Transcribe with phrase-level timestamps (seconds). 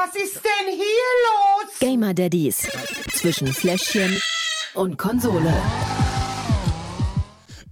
[0.00, 0.84] Was ist denn hier
[1.26, 1.78] los?
[1.80, 2.68] Gamer Daddies
[3.10, 4.16] zwischen Fläschchen
[4.74, 5.52] und Konsole.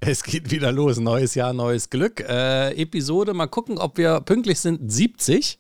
[0.01, 0.99] Es geht wieder los.
[0.99, 2.19] Neues Jahr, neues Glück.
[2.19, 4.91] Äh, Episode, mal gucken, ob wir pünktlich sind.
[4.91, 5.57] 70.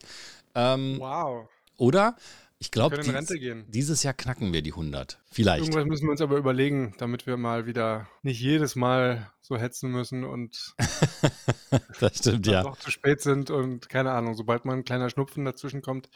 [0.56, 1.48] Ähm, Wow.
[1.76, 2.16] oder?
[2.58, 3.64] Ich glaube, gehen.
[3.68, 5.20] dieses Jahr knacken wir die 100.
[5.30, 5.66] Vielleicht.
[5.66, 9.92] Irgendwas müssen wir uns aber überlegen, damit wir mal wieder nicht jedes Mal so hetzen
[9.92, 10.74] müssen und
[12.00, 12.62] Das stimmt, dann ja.
[12.64, 16.08] doch zu spät sind und keine Ahnung, sobald mal ein kleiner Schnupfen dazwischen kommt,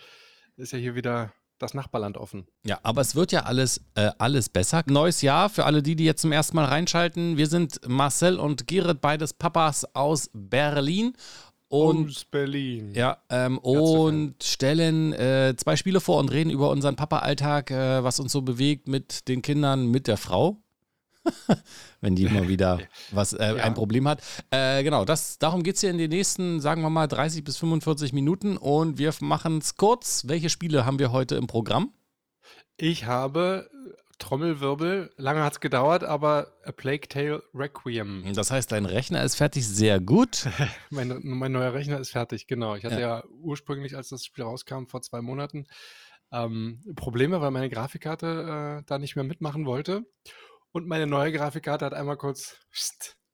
[0.60, 2.46] ist ja hier wieder das Nachbarland offen.
[2.64, 4.82] Ja, aber es wird ja alles, äh, alles besser.
[4.86, 7.36] Neues Jahr für alle die, die jetzt zum ersten Mal reinschalten.
[7.36, 11.14] Wir sind Marcel und Gerrit, beides Papas aus Berlin.
[11.68, 12.92] Und Aus Berlin.
[12.94, 18.18] Ja, ähm, und stellen äh, zwei Spiele vor und reden über unseren Papa-Alltag, äh, was
[18.18, 20.56] uns so bewegt mit den Kindern, mit der Frau.
[22.00, 23.64] Wenn die mal wieder was äh, Ja.
[23.64, 24.22] ein Problem hat.
[24.50, 27.56] Äh, genau, das, darum geht es hier in den nächsten, sagen wir mal, 30 bis
[27.58, 30.26] 45 Minuten und wir machen es kurz.
[30.26, 31.92] Welche Spiele haben wir heute im Programm?
[32.76, 33.68] Ich habe
[34.18, 38.32] Trommelwirbel, lange hat es gedauert, aber A Plague Tale Requiem.
[38.34, 40.46] Das heißt, dein Rechner ist fertig, sehr gut.
[40.90, 42.74] Mein, mein neuer Rechner ist fertig, genau.
[42.76, 45.66] Ich hatte ja, ursprünglich, als das Spiel rauskam, vor zwei Monaten,
[46.32, 50.04] ähm, Probleme, weil meine Grafikkarte äh, da nicht mehr mitmachen wollte.
[50.72, 52.56] Und meine neue Grafikkarte hat einmal kurz,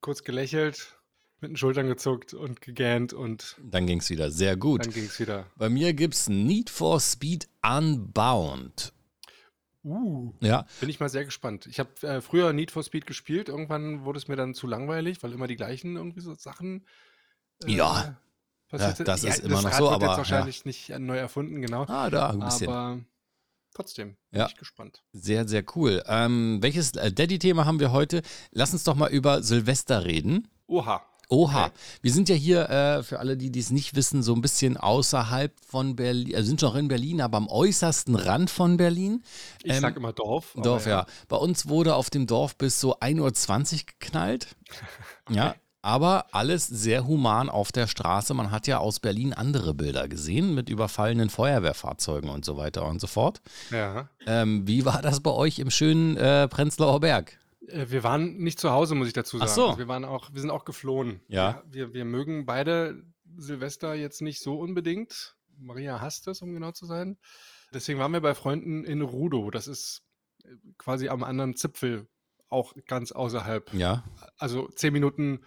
[0.01, 0.97] kurz gelächelt,
[1.41, 4.87] mit den Schultern gezuckt und gegähnt und Dann ging es wieder, sehr gut.
[4.87, 5.47] dann ging es wieder.
[5.57, 8.93] Bei mir gibt es Need for Speed Unbound.
[9.85, 11.67] Uh, Ja, bin ich mal sehr gespannt.
[11.67, 15.23] Ich habe äh, früher Need for Speed gespielt, irgendwann wurde es mir dann zu langweilig,
[15.23, 16.87] weil immer die gleichen irgendwie so Sachen
[17.65, 18.19] äh, Ja.
[18.73, 20.17] Ja, das ist immer noch Rad so, wird aber, jetzt ja.
[20.19, 21.85] wahrscheinlich nicht äh, neu erfunden, genau.
[21.87, 22.69] ah, da ein bisschen.
[22.69, 22.99] Aber
[23.77, 24.47] trotzdem bin Ja.
[24.47, 25.03] ich gespannt.
[25.13, 26.03] Sehr, sehr cool.
[26.07, 28.23] Ähm, welches äh, Daddy-Thema haben wir heute?
[28.53, 30.49] Lass uns doch mal über Silvester reden.
[30.67, 31.03] Oha.
[31.29, 31.75] Oha, Okay.
[32.03, 35.53] wir sind ja hier, äh, für alle, die dies nicht wissen, so ein bisschen außerhalb
[35.67, 39.25] von Berlin, also sind noch in Berlin, aber am äußersten Rand von Berlin.
[39.65, 40.55] Ich Ähm, sag immer Dorf.
[40.63, 41.05] Dorf, ja.
[41.27, 44.47] Bei uns wurde auf dem Dorf bis so 1.20 Uhr geknallt.
[45.29, 45.57] Ja,
[45.87, 48.35] aber alles sehr human auf der Straße.
[48.35, 53.01] Man hat ja aus Berlin andere Bilder gesehen mit überfallenen Feuerwehrfahrzeugen und so weiter und
[53.01, 53.41] so fort.
[53.71, 54.09] Ja.
[54.27, 57.39] Ähm, wie war das bei euch im schönen äh, Prenzlauer Berg?
[57.69, 59.55] Äh, Wir waren nicht zu Hause, muss ich dazu Ach sagen.
[59.55, 59.67] so.
[59.69, 61.21] Also wir waren auch, wir sind auch geflohen.
[61.29, 61.63] Ja.
[61.71, 63.05] Wir, wir mögen beide
[63.37, 65.37] Silvester jetzt nicht so unbedingt.
[65.57, 67.17] Maria hasst es, um genau zu sein.
[67.73, 69.53] Deswegen waren wir bei Freunden in Rudow.
[69.53, 70.03] Das ist
[70.43, 70.49] äh,
[70.79, 72.09] quasi am anderen Zipfel,
[72.49, 73.73] auch ganz außerhalb.
[73.73, 74.03] Ja.
[74.37, 75.43] Also zehn Minuten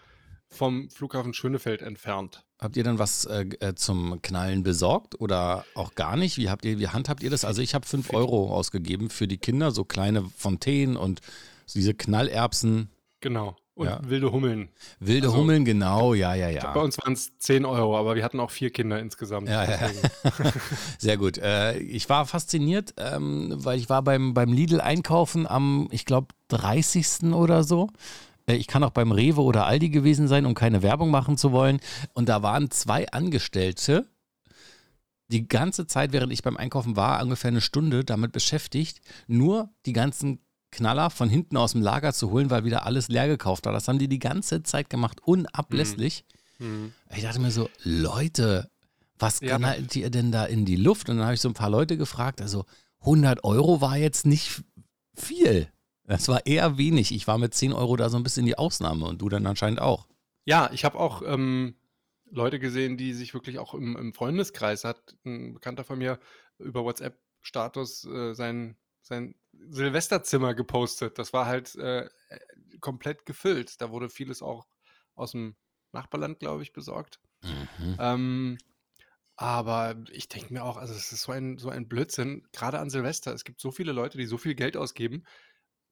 [0.49, 2.43] vom Flughafen Schönefeld entfernt.
[2.59, 6.37] Habt ihr dann was äh, äh, zum Knallen besorgt oder auch gar nicht?
[6.37, 7.45] Wie habt ihr, wie handhabt ihr das?
[7.45, 11.21] Also ich habe 5 Euro ausgegeben für die Kinder, so kleine Fontänen und
[11.73, 12.89] diese Knallerbsen,
[13.21, 13.55] Genau.
[13.75, 13.99] Und Ja.
[14.03, 14.69] wilde Hummeln.
[14.99, 16.73] wilde Also, Hummeln, genau, ja, ja, ja.
[16.73, 19.47] Bei uns waren es 10 Euro, aber wir hatten auch vier Kinder insgesamt.
[19.47, 19.77] Ja, ja,
[20.97, 21.37] Sehr gut.
[21.37, 26.27] Äh, ich war fasziniert, ähm, weil ich war beim, beim Lidl einkaufen am, ich glaube,
[26.49, 27.33] 30.
[27.33, 27.89] oder so.
[28.49, 31.51] Äh, Ich kann auch beim Rewe oder Aldi gewesen sein, um keine Werbung machen zu
[31.51, 31.79] wollen.
[32.13, 34.07] Und da waren zwei Angestellte,
[35.31, 39.93] die ganze Zeit, während ich beim Einkaufen war, ungefähr eine Stunde damit beschäftigt, nur die
[39.93, 40.39] ganzen
[40.71, 43.73] Knaller von hinten aus dem Lager zu holen, weil wieder alles leer gekauft war.
[43.73, 46.25] Das haben die die ganze Zeit gemacht, unablässlich.
[46.57, 46.93] Mhm.
[47.15, 48.69] Ich dachte mir so, Leute,
[49.17, 51.09] was Ja, knallt ihr denn da in die Luft?
[51.09, 52.65] Und dann habe ich so ein paar Leute gefragt, also
[53.01, 54.63] 100 Euro war jetzt nicht
[55.15, 55.69] viel.
[56.09, 57.13] Das war eher wenig.
[57.13, 59.79] Ich war mit 10 Euro da so ein bisschen die Ausnahme und du dann anscheinend
[59.79, 60.07] auch.
[60.43, 61.75] Ja, ich habe auch ähm,
[62.31, 66.19] Leute gesehen, die sich wirklich auch im, im Freundeskreis hat ein Bekannter von mir
[66.57, 71.19] über WhatsApp-Status äh, sein, sein Silvesterzimmer gepostet.
[71.19, 72.09] Das war halt äh,
[72.81, 73.79] komplett gefüllt.
[73.79, 74.65] Da wurde vieles auch
[75.13, 75.57] aus dem
[75.91, 77.19] Nachbarland, glaube ich, besorgt.
[77.43, 77.97] Mhm.
[77.99, 78.57] Ähm,
[79.35, 82.89] aber ich denke mir auch, also es ist so ein, so ein Blödsinn, gerade an
[82.89, 83.31] Silvester.
[83.31, 85.23] Es gibt so viele Leute, die so viel Geld ausgeben.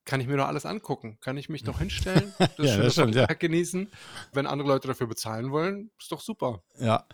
[0.08, 1.18] Kann ich mir doch alles angucken?
[1.20, 3.26] Kann ich mich doch hinstellen, das Ja, schöne das stimmt, ja.
[3.26, 3.90] Genießen?
[4.32, 6.62] Wenn andere Leute dafür bezahlen wollen, ist doch super.
[6.80, 7.04] Ja.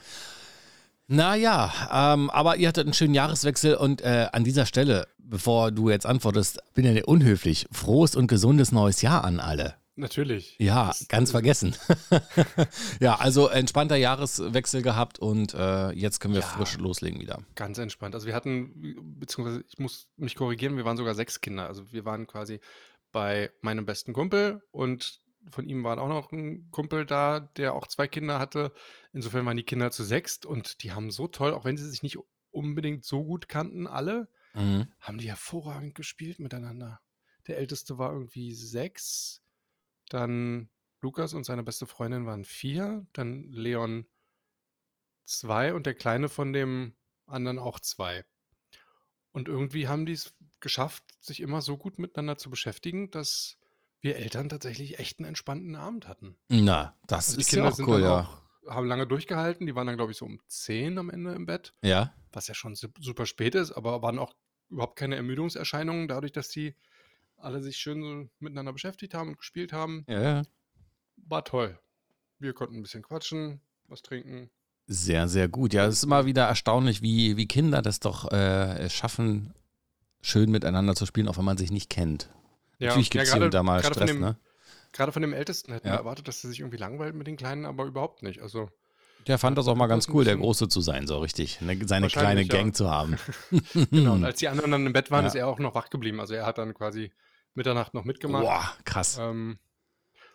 [1.09, 5.91] Naja, ähm, aber ihr hattet einen schönen Jahreswechsel und äh, an dieser Stelle, bevor du
[5.91, 7.67] jetzt antwortest, bin ja unhöflich.
[7.73, 9.75] Frohes und gesundes neues Jahr an alle.
[9.97, 10.57] Natürlich.
[10.59, 11.77] Ja, Das- ganz vergessen.
[13.01, 16.47] ja, also entspannter Jahreswechsel gehabt und äh, jetzt können wir Ja.
[16.47, 17.43] frisch loslegen wieder.
[17.55, 18.15] Ganz entspannt.
[18.15, 21.67] Also wir hatten, beziehungsweise ich muss mich korrigieren, wir waren sogar sechs Kinder.
[21.67, 22.61] Also wir waren quasi
[23.13, 25.21] bei meinem besten Kumpel und
[25.51, 28.73] von ihm war auch noch ein Kumpel da, der auch zwei Kinder hatte.
[29.13, 32.03] Insofern waren die Kinder zu sechst und die haben so toll, auch wenn sie sich
[32.03, 32.19] nicht
[32.51, 34.87] unbedingt so gut kannten, alle, Mhm.
[35.01, 37.01] haben die hervorragend gespielt miteinander.
[37.49, 39.43] Der Älteste war irgendwie sechs,
[40.09, 40.69] dann
[41.01, 44.07] Lukas und seine beste Freundin waren vier, dann Leon
[45.25, 46.95] zwei und der Kleine von dem
[47.27, 48.25] anderen auch zwei.
[49.33, 53.59] Und irgendwie haben die es geschafft, sich immer so gut miteinander zu beschäftigen, dass
[54.01, 56.37] wir Eltern tatsächlich echt einen entspannten Abend hatten.
[56.49, 58.21] Na, das Also ist Kinder ja auch sind cool, ja.
[58.21, 59.67] auch, haben lange durchgehalten.
[59.67, 62.55] Die waren dann, glaube ich, so um 10 am Ende im Bett, Ja, was ja
[62.55, 64.35] schon sup- super spät ist, aber waren auch
[64.71, 66.77] überhaupt keine Ermüdungserscheinungen, dadurch, dass die
[67.37, 70.05] alle sich schön so miteinander beschäftigt haben und gespielt haben.
[70.09, 70.43] ja, ja.
[71.17, 71.79] War toll.
[72.39, 74.51] Wir konnten ein bisschen quatschen, was trinken.
[74.87, 75.73] Sehr, sehr gut.
[75.73, 79.55] Ja, es ist immer wieder erstaunlich, wie, wie Kinder das doch äh, schaffen,
[80.21, 82.31] schön miteinander zu spielen, auch wenn man sich nicht kennt.
[82.79, 84.37] Ja, Natürlich gibt es ja, hier da mal Stress, dem- ne?
[84.93, 85.95] Gerade von dem Ältesten hätten Ja.
[85.95, 88.41] wir erwartet, dass er sich irgendwie langweilt mit den Kleinen, aber überhaupt nicht.
[88.43, 88.69] Also
[89.27, 91.61] Der fand das auch mal ganz cool, der Große zu sein, so richtig.
[91.61, 92.49] Ne, seine kleine ja.
[92.49, 93.17] Gang zu haben.
[93.91, 94.15] genau.
[94.15, 95.29] Und als die anderen dann im Bett waren, Ja.
[95.29, 96.21] ist er auch noch wach geblieben.
[96.21, 97.11] Also er hat dann quasi
[97.55, 98.45] Mitternacht noch mitgemacht.
[98.45, 99.19] Boah, krass.
[99.21, 99.59] Ähm,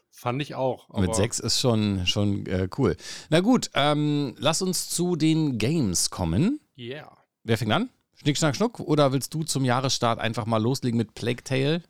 [0.10, 0.90] fand ich auch.
[0.98, 2.96] Mit sechs ist schon, schon äh, cool.
[3.30, 6.60] Na gut, ähm, lass uns zu den Games kommen.
[6.78, 7.18] Yeah.
[7.44, 7.90] Wer fängt an?
[8.16, 8.80] Schnick, schnack, schnuck?
[8.80, 11.84] Oder willst du zum Jahresstart einfach mal loslegen mit Plague Tale?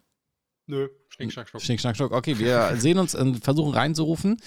[0.68, 1.62] Nö, Schnick, Schnack, Schnuck.
[1.62, 2.12] Schnick, schnack, schnuck.
[2.12, 4.38] Okay, wir sehen uns und versuchen reinzurufen.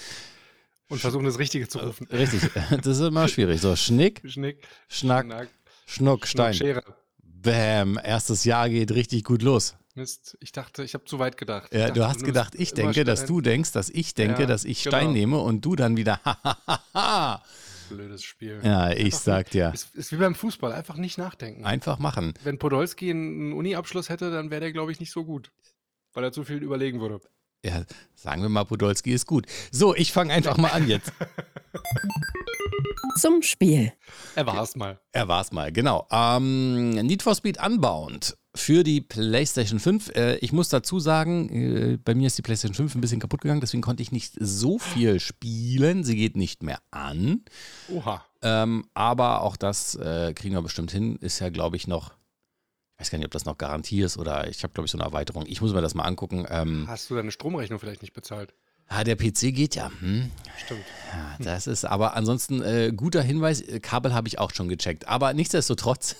[0.93, 2.07] Und versuchen das Richtige zu rufen.
[2.13, 3.61] Richtig, das ist immer schwierig.
[3.61, 5.49] So, Schnick, Schnick, Schnack, Schnack,
[5.87, 6.55] Schnuck, Stein.
[6.55, 6.83] Schere.
[7.23, 9.75] Bam, erstes Jahr geht richtig gut los.
[9.95, 11.69] Mist, ich dachte, ich habe zu weit gedacht.
[11.71, 13.29] Ich Ja, dachte, du hast gedacht, ich denke, dass Stein.
[13.29, 14.97] du denkst, dass ich denke, Ja, dass ich genau.
[14.97, 17.43] Stein nehme und du dann wieder, hahaha.
[17.91, 18.61] Blödes Spiel.
[18.63, 21.65] Ja, ich Einfach sag dir, Ist, ist wie beim Fußball, einfach nicht nachdenken.
[21.67, 22.33] einfach machen.
[22.43, 25.51] Wenn Podolski einen Uni-Abschluss hätte, dann wäre der, glaube ich, nicht so gut.
[26.15, 27.21] Weil er zu viel überlegen würde.
[27.65, 29.47] Ja, sagen wir mal, Podolski ist gut.
[29.71, 31.13] So, ich fange einfach mal an jetzt.
[33.21, 33.93] Zum Spiel.
[34.35, 34.99] Er war es mal.
[35.13, 36.07] Er war's mal, genau.
[36.11, 40.11] Ähm, Need for Speed Unbound für die PlayStation 5.
[40.17, 43.43] Äh, ich muss dazu sagen, äh, bei mir ist die PlayStation 5 ein bisschen kaputt
[43.43, 46.05] gegangen, deswegen konnte ich nicht so viel spielen.
[46.05, 47.45] Sie geht nicht mehr an.
[47.89, 48.25] Oha.
[48.43, 51.17] Ähm, aber auch das äh, kriegen wir bestimmt hin.
[51.17, 52.13] Ist ja, glaube ich, noch.
[52.97, 54.99] Ich weiß gar nicht, ob das noch Garantie ist oder ich habe, glaube ich, so
[54.99, 55.45] eine Erweiterung.
[55.47, 56.47] Ich muss mir das mal angucken.
[56.49, 58.55] Ähm, Hast du deine Stromrechnung vielleicht nicht bezahlt?
[58.89, 59.91] Ah, der PC geht ja.
[60.01, 60.31] Hm.
[60.65, 60.85] Stimmt.
[61.13, 63.63] Ja, das ist aber ansonsten äh, guter Hinweis.
[63.83, 65.09] Kabel habe ich auch schon gecheckt.
[65.09, 66.17] Aber nichtsdestotrotz,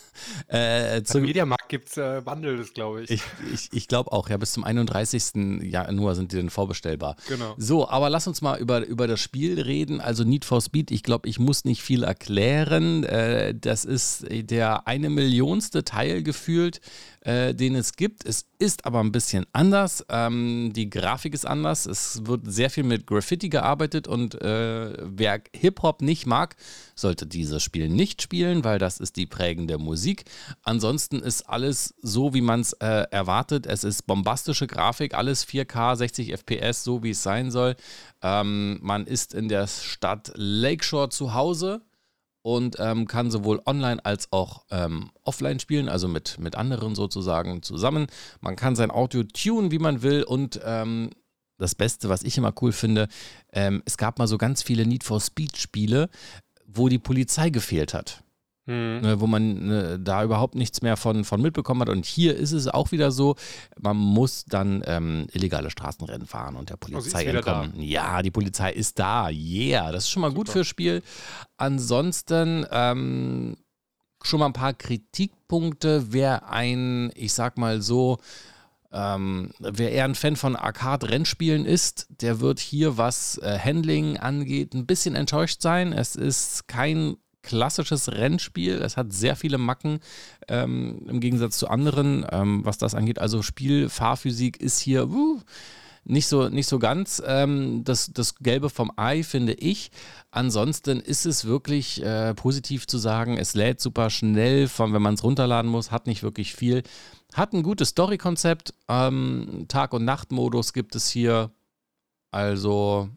[0.49, 3.11] äh, Beim zu, Mediamarkt gibt es äh, Bundles, glaube ich.
[3.11, 3.23] ich,
[3.53, 5.63] ich, ich glaube auch, ja, bis zum 31.
[5.63, 7.17] Januar sind die dann vorbestellbar.
[7.29, 7.55] Genau.
[7.57, 10.01] So, aber lass uns mal über, über das Spiel reden.
[10.01, 13.05] Also Need for Speed, ich glaube, ich muss nicht viel erklären.
[13.05, 16.81] Äh, das ist der eine Millionste Teil gefühlt,
[17.25, 18.27] äh, den es gibt.
[18.27, 20.05] Es ist aber ein bisschen anders.
[20.09, 21.87] Ähm, die Grafik ist anders.
[21.87, 26.57] Es wird sehr viel mit Graffiti gearbeitet und äh, wer Hip-Hop nicht mag,
[26.95, 30.25] sollte dieses Spiel nicht spielen, weil das ist die prägende Musik.
[30.63, 33.67] Ansonsten ist alles so, wie man es äh, erwartet.
[33.67, 37.77] Es ist bombastische Grafik, alles 4K, 60 FPS, so wie es sein soll.
[38.23, 41.83] Ähm, man ist in der Stadt Lakeshore zu Hause
[42.43, 47.63] und ähm, kann sowohl online als auch ähm, offline spielen, also mit, mit anderen sozusagen
[47.63, 48.07] zusammen.
[48.41, 51.11] Man kann sein Auto tunen, wie man will und ähm,
[51.59, 53.09] das Beste, was ich immer cool finde,
[53.53, 56.09] ähm, es gab mal so ganz viele Need for Speed Spiele,
[56.67, 58.23] wo die Polizei gefehlt hat
[58.67, 59.01] Hm.
[59.01, 61.89] ne, wo man ne, da überhaupt nichts mehr von, von mitbekommen hat.
[61.89, 63.35] Und hier ist es auch wieder so,
[63.81, 67.31] man muss dann ähm, illegale Straßenrennen fahren und der Oh, Polizei da.
[67.33, 67.83] entkommen.
[67.83, 69.29] Ja, die Polizei ist da.
[69.31, 70.59] Yeah, das ist schon mal gut Super.
[70.59, 71.03] fürs Spiel.
[71.57, 73.57] Ansonsten ähm,
[74.23, 76.13] schon mal ein paar Kritikpunkte.
[76.13, 78.19] Wer ein, ich sag mal so,
[78.93, 84.75] ähm, wer eher ein Fan von Arcade-Rennspielen ist, der wird hier, was äh, Handling angeht,
[84.75, 85.93] ein bisschen enttäuscht sein.
[85.93, 88.75] Es ist kein klassisches Rennspiel.
[88.77, 90.01] Es hat sehr viele Macken
[90.49, 93.19] ähm, im Gegensatz zu anderen, ähm, was das angeht.
[93.19, 95.41] Also Spiel, Fahrphysik ist hier uh,
[96.05, 99.91] nicht, so, nicht so ganz ähm, das, das Gelbe vom Ei, finde ich.
[100.31, 105.15] Ansonsten ist es wirklich äh, positiv zu sagen, es lädt super schnell, von, wenn man
[105.15, 106.83] es runterladen muss, hat nicht wirklich viel.
[107.35, 108.75] Hat ein gutes Story-Konzept.
[108.89, 111.51] Ähm, Tag- und Nachtmodus gibt es hier.
[112.31, 113.11] Also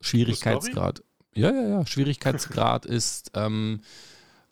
[0.00, 1.02] Schwierigkeitsgrad.
[1.34, 1.86] Ja, ja, ja.
[1.86, 3.80] Schwierigkeitsgrad ist ähm,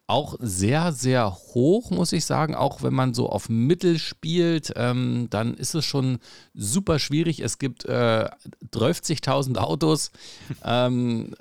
[0.06, 2.54] auch sehr, sehr hoch, muss ich sagen.
[2.54, 6.18] Auch wenn man so auf Mittel spielt, ähm, dann ist es schon
[6.54, 7.40] super schwierig.
[7.40, 8.28] Es gibt äh,
[8.73, 10.11] 30.000 Autos.
[10.64, 11.35] ähm,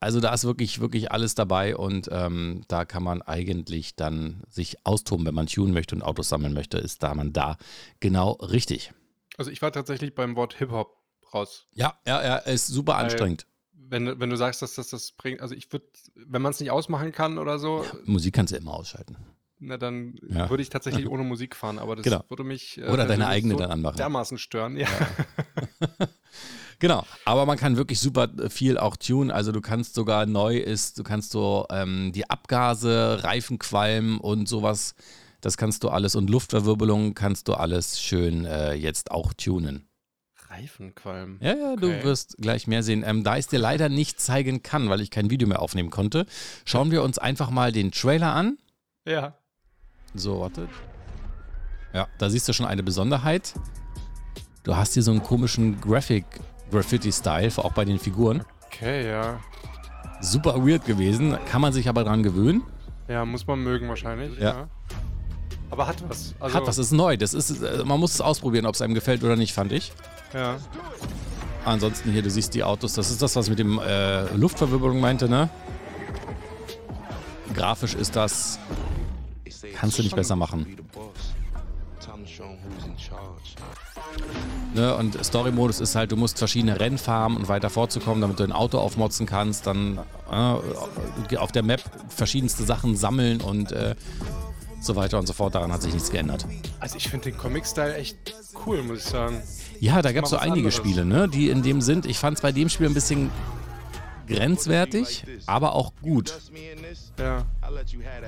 [0.00, 4.84] also da ist wirklich, wirklich alles dabei und ähm, da kann man eigentlich dann sich
[4.84, 7.56] austoben, wenn man tunen möchte und Autos sammeln möchte, ist da man da
[8.00, 8.92] genau richtig.
[9.38, 10.96] Also ich war tatsächlich beim Wort Hip-Hop
[11.32, 11.68] raus.
[11.72, 13.46] Ja, ja, ja, ist super Weil- anstrengend.
[13.92, 15.84] Wenn, du- wenn du sagst, dass das das bringt, also ich würde,
[16.14, 19.16] wenn man es nicht ausmachen kann oder so, Musik kannst du immer ausschalten.
[19.58, 20.48] na dann Ja.
[20.50, 22.24] würde ich tatsächlich ohne Musik fahren, aber das Genau.
[22.28, 23.98] würde mich äh, Oder deine eigene so dann anmachen.
[23.98, 24.76] dermaßen stören.
[24.76, 24.88] Ja.
[26.78, 29.30] Genau, aber man kann wirklich super viel auch tunen.
[29.30, 34.94] Also du kannst sogar neu ist, du kannst so ähm, die Abgase, Reifenqualm und sowas
[35.42, 39.86] Das kannst du alles und Luftverwirbelung kannst du alles schön äh, jetzt auch tunen.
[40.52, 41.38] Reifenqualm.
[41.40, 42.04] Ja, ja, du Okay.
[42.04, 43.04] wirst gleich mehr sehen.
[43.06, 46.26] Ähm, da ich dir leider nicht zeigen kann, weil ich kein Video mehr aufnehmen konnte,
[46.64, 48.58] schauen wir uns einfach mal den Trailer an.
[49.06, 49.34] Ja.
[50.14, 50.68] So, warte.
[51.94, 53.54] Ja, da siehst du schon eine Besonderheit.
[54.62, 56.24] Du hast hier so einen komischen Graphic
[56.70, 58.44] Graffiti-Style, auch bei den Figuren.
[58.66, 59.40] Okay, ja.
[60.20, 62.62] Super weird gewesen, kann man sich aber dran gewöhnen.
[63.08, 64.38] Ja, muss man mögen wahrscheinlich.
[64.38, 64.68] Ja.
[65.72, 66.34] Aber hat was.
[66.38, 67.16] Also, Hat was, ist neu.
[67.16, 69.90] Das ist, äh, man muss es ausprobieren, ob es einem gefällt oder nicht, fand ich.
[70.34, 70.56] Ja.
[71.64, 75.30] Ansonsten hier, du siehst die Autos, das ist das, was mit dem äh, Luftverwirbelung meinte,
[75.30, 75.48] ne?
[77.54, 78.58] Grafisch ist das,
[79.74, 80.76] kannst du nicht besser machen.
[84.74, 84.94] Ne?
[84.96, 88.52] Und Story-Modus ist halt, du musst verschiedene Rennen fahren und weiter vorzukommen, damit du ein
[88.52, 90.00] Auto aufmotzen kannst, dann
[90.30, 93.94] äh, auf der Map verschiedenste Sachen sammeln und äh,
[94.84, 95.54] so weiter und so fort.
[95.54, 96.46] Daran hat sich nichts geändert.
[96.80, 98.34] Also ich finde den Comic-Style echt
[98.66, 99.42] cool, muss ich sagen.
[99.80, 100.74] Ja, da gab es so einige anderes.
[100.74, 102.06] Spiele, ne, die in dem sind.
[102.06, 103.30] Ich fand es bei dem Spiel ein bisschen
[104.28, 106.32] grenzwertig, aber auch gut.
[107.18, 107.44] Ja.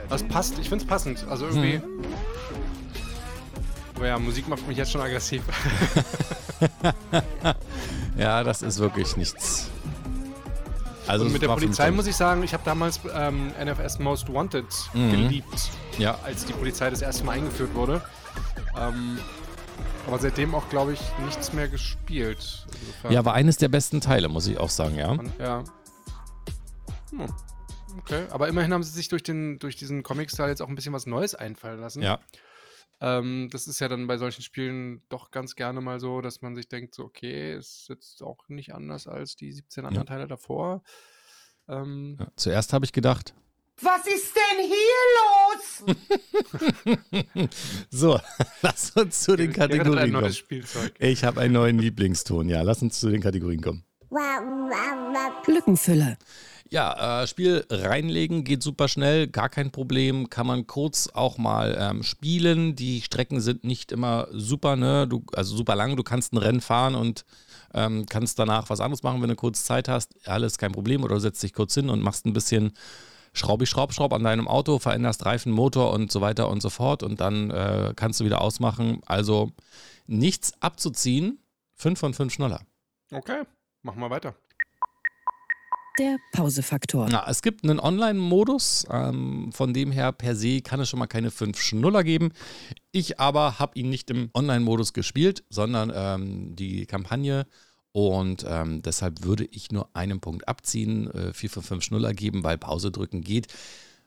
[0.08, 1.26] Das passt, ich finde es passend.
[1.28, 1.78] Also irgendwie.
[1.78, 2.04] Mhm.
[3.96, 5.42] Aber ja, Musik macht mich jetzt schon aggressiv.
[8.16, 9.70] Ja, das ist wirklich nichts.
[11.06, 14.64] Also Und mit der Polizei muss ich sagen, ich habe damals ähm, NFS Most Wanted
[14.94, 15.10] Mhm.
[15.10, 18.00] geliebt, Ja, als die Polizei das erste Mal eingeführt wurde.
[18.78, 19.18] Ähm,
[20.06, 22.66] aber seitdem auch, glaube ich, nichts mehr gespielt.
[22.80, 23.12] Insofern.
[23.12, 25.10] ja, war eines der besten Teile, muss ich auch sagen, ja.
[25.10, 25.64] Und, ja.
[27.10, 27.26] Hm.
[27.98, 30.92] Okay, aber immerhin haben sie sich durch, den, durch diesen Comic-Style jetzt auch ein bisschen
[30.92, 32.02] was Neues einfallen lassen.
[32.02, 32.18] Ja,
[33.00, 36.54] Ähm, das ist ja dann bei solchen Spielen doch ganz gerne mal so, dass man
[36.54, 40.82] sich denkt, so, okay, ist jetzt auch nicht anders als die 17 anderen Teile davor.
[41.68, 42.28] Ähm, ja.
[42.36, 43.34] Zuerst habe ich gedacht,
[43.80, 45.84] Was ist denn hier los?
[47.90, 48.20] so,
[48.62, 50.12] lass uns zu den Kategorien kommen.
[50.12, 50.94] neues Spielzeug.
[50.98, 52.62] Ich habe einen neuen Lieblingston, ja.
[52.62, 53.84] Lass uns zu den Kategorien kommen.
[55.46, 56.16] Lückenfüller.
[56.74, 60.28] Ja, äh, Spiel reinlegen geht super schnell, gar kein Problem.
[60.28, 62.74] Kann man kurz auch mal ähm, spielen.
[62.74, 65.06] Die Strecken sind nicht immer super, ne?
[65.06, 65.94] Du, also super lang.
[65.94, 67.24] Du kannst ein Rennen fahren und
[67.74, 70.16] ähm, kannst danach was anderes machen, wenn du kurz Zeit hast.
[70.26, 71.04] Alles kein Problem.
[71.04, 72.72] Oder du setzt dich kurz hin und machst ein bisschen
[73.34, 77.04] Schraubi, Schraub, Schraub an deinem Auto, veränderst Reifen, Motor und so weiter und so fort.
[77.04, 79.00] Und dann äh, kannst du wieder ausmachen.
[79.06, 79.52] Also
[80.08, 81.38] nichts abzuziehen.
[81.76, 82.62] Fünf von fünf Schnuller.
[83.12, 83.44] Okay,
[83.82, 84.34] machen wir weiter.
[85.98, 87.08] Der Pausefaktor.
[87.08, 91.06] Na, es gibt einen Online-Modus, ähm, von dem her per se kann es schon mal
[91.06, 92.32] keine 5 Schnuller geben.
[92.90, 97.46] Ich aber habe ihn nicht im Online-Modus gespielt, sondern ähm, die Kampagne
[97.92, 102.42] und ähm, deshalb würde ich nur einen Punkt abziehen, äh, 4 von 5 Schnuller geben,
[102.42, 103.46] weil Pause drücken geht.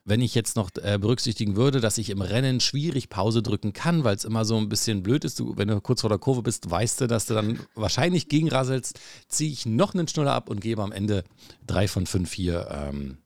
[0.08, 4.06] Wenn ich jetzt noch äh, berücksichtigen würde, dass ich im Rennen schwierig Pause drücken kann,
[4.06, 6.44] weil es immer so ein bisschen blöd ist, du, wenn du kurz vor der Kurve
[6.44, 8.98] bist, weißt du, dass du dann wahrscheinlich gegenrasselst,
[9.28, 11.26] ziehe ich noch einen Schnuller ab und gebe am Ende
[11.66, 13.18] 3 von 5 hier ähm,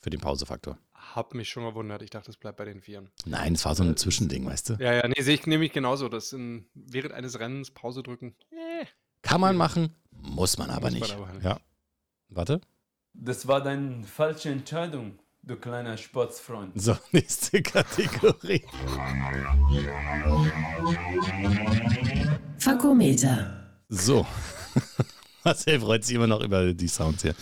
[0.00, 0.78] für den Pausefaktor.
[0.94, 2.02] Hab mich schon gewundert.
[2.02, 3.08] Ich dachte, es bleibt bei den Vieren.
[3.24, 4.72] Nein, es war so ein Zwischending, weißt du?
[4.80, 6.08] Ja, ja, nee, sehe ich nämlich genauso.
[6.08, 8.34] Das in, während eines Rennens Pause drücken.
[9.22, 11.12] Kann man machen, muss man aber Muss man nicht.
[11.12, 11.44] aber nicht.
[11.44, 11.60] Ja.
[12.30, 12.60] Warte.
[13.12, 16.80] Das war deine falsche Entscheidung, du kleiner Sportsfreund.
[16.80, 18.62] So, nächste Kategorie.
[22.58, 23.70] Fakometer.
[23.88, 24.26] So.
[25.44, 27.34] Marcel freut sich immer noch über die Sounds hier.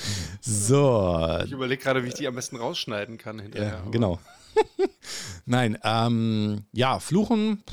[0.42, 3.82] So, Ich überlege gerade, wie ich die am besten rausschneiden kann hinterher.
[3.84, 4.20] Ja, genau.
[5.46, 7.64] Nein, ähm, ja, Fluchen.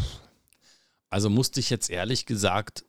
[1.09, 2.85] Also musste ich jetzt ehrlich gesagt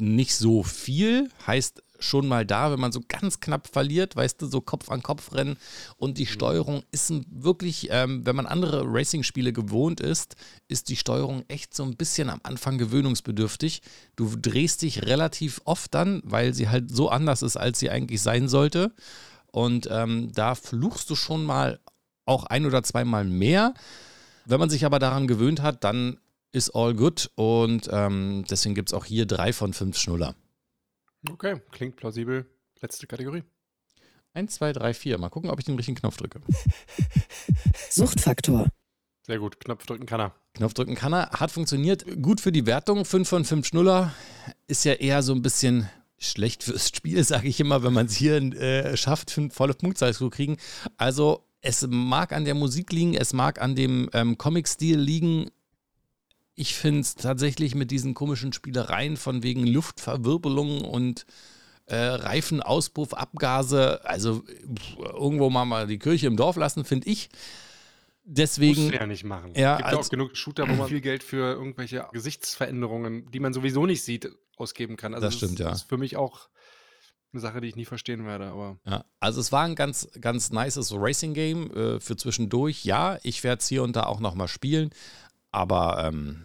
[0.00, 1.30] nicht so viel.
[1.46, 5.02] Heißt schon mal da, wenn man so ganz knapp verliert, weißt du, so Kopf an
[5.02, 5.56] Kopf rennen
[5.96, 10.36] und die Steuerung ist wirklich, ähm, wenn man andere Racing-Spiele gewohnt ist,
[10.68, 13.82] ist die Steuerung echt so ein bisschen am Anfang gewöhnungsbedürftig.
[14.16, 18.22] Du drehst dich relativ oft dann, weil sie halt so anders ist, als sie eigentlich
[18.22, 18.92] sein sollte.
[19.50, 21.78] Und ähm, da fluchst du schon mal
[22.26, 23.74] auch ein oder zweimal mehr.
[24.46, 26.18] Wenn man sich aber daran gewöhnt hat, dann
[26.52, 27.30] ist all good.
[27.34, 30.34] Und ähm, deswegen gibt es auch hier drei von fünf Schnuller.
[31.30, 32.46] Okay, klingt plausibel.
[32.80, 33.44] Letzte Kategorie.
[34.32, 35.18] Eins, zwei, drei, vier.
[35.18, 36.40] Mal gucken, ob ich den richtigen Knopf drücke.
[37.90, 38.68] Suchtfaktor.
[39.22, 39.60] Sehr gut.
[39.60, 40.34] Knopf drücken kann er.
[40.54, 41.30] Knopf drücken kann er.
[41.30, 42.04] Hat funktioniert.
[42.20, 43.04] Gut für die Wertung.
[43.04, 44.12] Fünf von fünf Schnuller.
[44.66, 45.88] Ist ja eher so ein bisschen
[46.18, 50.14] schlecht fürs Spiel, sage ich immer, wenn man es hier äh, schafft, fünf volle Punktzahl
[50.14, 50.56] zu kriegen.
[50.96, 55.50] Also es mag an der Musik liegen, es mag an dem ähm, Comic-Stil liegen.
[56.54, 61.26] Ich finde es tatsächlich mit diesen komischen Spielereien von wegen Luftverwirbelung und
[61.86, 67.28] äh, Reifenauspuff, Abgase, also pff, irgendwo mal, mal die Kirche im Dorf lassen, finde ich
[68.24, 68.82] deswegen.
[68.82, 69.52] Musst du ja nicht machen.
[69.54, 73.40] Ja, Es gibt als- auch genug Shooter, wo man viel Geld für irgendwelche Gesichtsveränderungen, die
[73.40, 75.14] man sowieso nicht sieht, ausgeben kann.
[75.14, 75.72] Also Das stimmt, ist, ja.
[75.72, 76.48] ist für mich auch
[77.32, 78.46] eine Sache, die ich nie verstehen werde.
[78.46, 82.84] Aber Ja, also es war ein ganz, ganz nices Racing-Game äh, für zwischendurch.
[82.84, 84.90] Ja, ich werde es hier und da auch nochmal spielen,
[85.54, 86.44] aber ähm,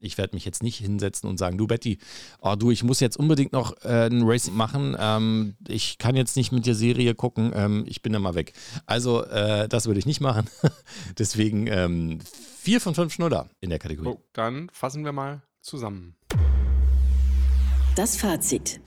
[0.00, 1.98] ich werde mich jetzt nicht hinsetzen und sagen, du Betty,
[2.40, 4.96] oh du, ich muss jetzt unbedingt noch äh, ein Racing machen.
[4.98, 8.52] Ähm, ich kann jetzt nicht mit der Serie gucken, ähm, ich bin immer weg.
[8.86, 10.48] Also äh, das würde ich nicht machen.
[11.18, 12.18] Deswegen ähm,
[12.58, 14.08] vier von fünf Schnuller in der Kategorie.
[14.08, 16.14] oh, dann fassen wir mal zusammen.
[17.96, 18.80] Das Fazit.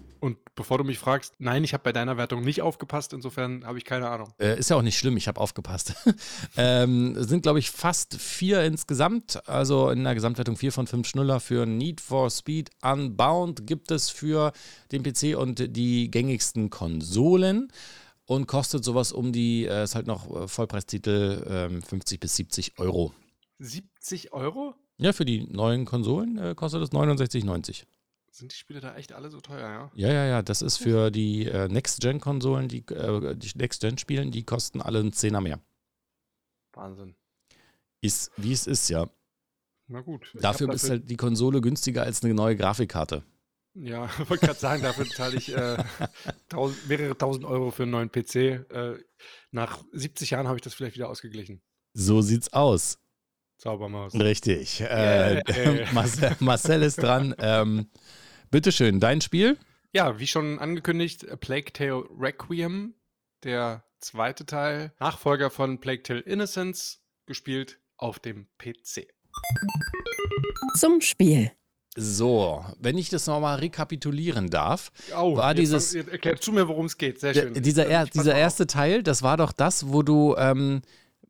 [0.54, 3.86] Bevor du mich fragst, nein, ich habe bei deiner Wertung nicht aufgepasst, insofern habe ich
[3.86, 4.34] keine Ahnung.
[4.38, 5.94] Äh, ist ja auch nicht schlimm, ich habe aufgepasst.
[6.58, 9.48] ähm, es sind, glaube ich, fast vier insgesamt.
[9.48, 14.10] Also in der Gesamtwertung vier von fünf Schnuller für Need for Speed Unbound gibt es
[14.10, 14.52] für
[14.92, 17.72] den PC und die gängigsten Konsolen
[18.26, 22.78] und kostet sowas um die, äh, ist halt noch äh, Vollpreistitel, ähm, 50 bis 70
[22.78, 23.14] Euro.
[23.60, 24.76] 70 Euro?
[24.98, 27.84] Ja, für die neuen Konsolen äh, kostet es 69,90.
[28.32, 29.92] Sind die Spiele da echt alle so teuer, ja?
[29.94, 34.82] Ja, ja, ja, das ist für die äh, Next-Gen-Konsolen, die, äh, die Next-Gen-Spielen, die kosten
[34.82, 35.60] alle einen Zehner mehr.
[36.74, 37.16] Wahnsinn.
[38.00, 39.10] Ist, wie es ist, ja.
[39.88, 40.32] Na gut.
[40.36, 43.24] Dafür hab ist halt die Konsole günstiger als eine neue Grafikkarte.
[43.74, 45.84] Ja, wollte gerade sagen, dafür zahle ich äh,
[46.50, 48.36] tausend, mehrere tausend Euro für einen neuen PC.
[48.36, 48.98] Äh,
[49.52, 51.62] nach 70 Jahren habe ich das vielleicht wieder ausgeglichen.
[51.94, 52.98] So sieht's aus.
[53.58, 54.16] Zaubermaus.
[54.16, 54.82] Richtig.
[54.82, 55.88] Äh, Yeah.
[55.94, 57.36] Marcel, Marcel ist dran.
[57.38, 57.90] Ähm,
[58.52, 59.58] bitteschön, dein Spiel?
[59.94, 62.94] Ja, wie schon angekündigt, A Plague Tale Requiem,
[63.44, 69.08] der zweite Teil, Nachfolger von Plague Tale Innocence, gespielt auf dem PC.
[70.78, 71.52] Zum Spiel.
[71.98, 74.92] So, wenn ich das nochmal rekapitulieren darf.
[75.18, 77.20] Oh, War jetzt dieses- fang- jetzt erklärst du mir, worum es geht.
[77.20, 77.62] Sehr Der, schön.
[77.62, 80.82] dieser er, pass dieser erste Teil, das war doch das, wo du ähm,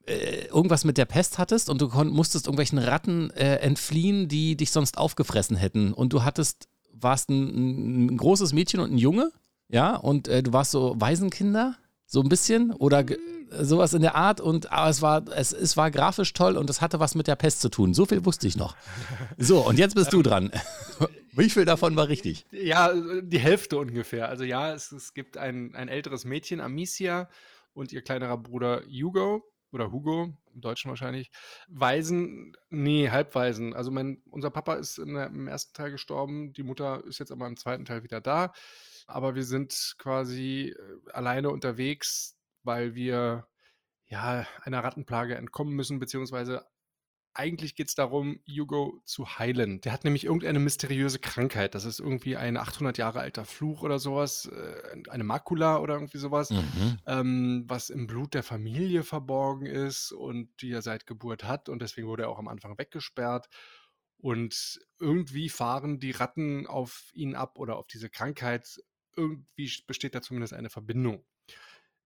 [0.06, 4.70] äh, irgendwas mit der Pest hattest und du musstest irgendwelchen Ratten äh, entfliehen, die dich
[4.70, 5.94] sonst aufgefressen hätten.
[5.94, 6.68] Und du hattest,
[7.04, 9.32] warst ein, ein großes Mädchen und ein Junge,
[9.70, 13.06] ja, und äh, du warst so Waisenkinder, so ein bisschen, oder
[13.52, 14.42] sowas in der Art.
[14.42, 17.36] Und aber es war, es, es war grafisch toll und es hatte was mit der
[17.36, 17.94] Pest zu tun.
[17.94, 18.76] So viel wusste ich noch.
[19.38, 20.52] So, und jetzt bist du dran.
[21.34, 22.46] Wie viel davon war richtig?
[22.52, 24.28] Ja, die Hälfte ungefähr.
[24.28, 27.30] Also ja, es, es gibt ein, ein älteres Mädchen, Amicia,
[27.74, 31.32] und ihr kleinerer Bruder Hugo oder Hugo, im Deutschen wahrscheinlich.
[31.68, 33.74] Waisen, nee, Halbwaisen.
[33.74, 37.48] Also mein, unser Papa ist der, im ersten Teil gestorben, die Mutter ist jetzt aber
[37.48, 38.54] im zweiten Teil wieder da.
[39.08, 43.48] Aber wir sind quasi äh, alleine unterwegs, weil wir
[44.06, 46.66] ja einer Rattenplage entkommen müssen, beziehungsweise
[47.34, 49.82] eigentlich geht es darum, Hugo zu heilen.
[49.82, 51.76] Der hat nämlich irgendeine mysteriöse Krankheit.
[51.76, 56.18] Das ist irgendwie ein 800 Jahre alter Fluch oder sowas, äh, eine Makula oder irgendwie
[56.18, 56.98] sowas, Mhm.
[57.06, 61.70] ähm, was im Blut der Familie verborgen ist und die er seit Geburt hat.
[61.70, 63.48] Und deswegen wurde er auch am Anfang weggesperrt.
[64.18, 68.82] Und irgendwie fahren die Ratten auf ihn ab oder auf diese Krankheit.
[69.16, 71.24] Irgendwie besteht da zumindest eine Verbindung.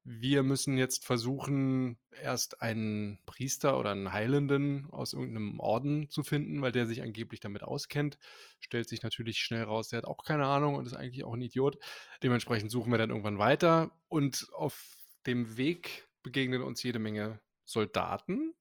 [0.08, 6.62] Wir müssen jetzt versuchen, erst einen Priester oder einen Heilenden aus irgendeinem Orden zu finden,
[6.62, 8.20] weil der sich angeblich damit auskennt.
[8.60, 11.42] Stellt sich natürlich schnell raus, der hat auch keine Ahnung und ist eigentlich auch ein
[11.42, 11.80] Idiot.
[12.22, 18.54] Dementsprechend suchen wir dann irgendwann weiter und auf dem Weg begegnen uns jede Menge Soldaten.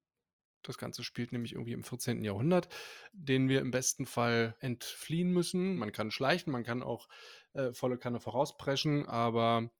[0.63, 2.25] Das Ganze spielt nämlich irgendwie im 14.
[2.25, 2.71] Jahrhundert,
[3.13, 5.77] denen wir im besten Fall entfliehen müssen.
[5.77, 7.07] Man kann schleichen, man kann auch
[7.53, 9.71] äh, volle Kanne vorauspreschen, aber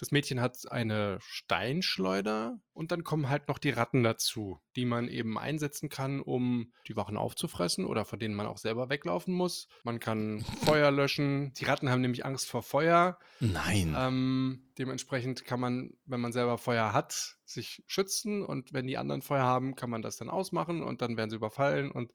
[0.00, 5.08] das Mädchen hat eine Steinschleuder und dann kommen halt noch die Ratten dazu, die man
[5.08, 9.68] eben einsetzen kann, um die Wachen aufzufressen oder vor denen man auch selber weglaufen muss.
[9.84, 11.52] Man kann Feuer löschen.
[11.52, 13.18] Die Ratten haben nämlich Angst vor Feuer.
[13.40, 13.94] Nein.
[13.94, 19.20] Ähm, dementsprechend kann man, wenn man selber Feuer hat, sich schützen und wenn die anderen
[19.20, 22.12] Feuer haben, kann man das dann ausmachen und dann werden sie überfallen und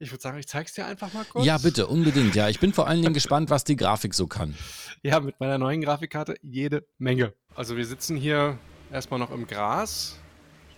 [0.00, 1.44] ich würde sagen, ich zeig's dir einfach mal kurz.
[1.44, 2.34] Ja, bitte, unbedingt.
[2.34, 4.54] Ja, ich bin vor allen Dingen gespannt, was die Grafik so kann.
[5.02, 7.32] Ja, mit meiner neuen Grafikkarte jede Menge.
[7.54, 8.58] Also wir sitzen hier
[8.92, 10.18] erstmal noch im Gras.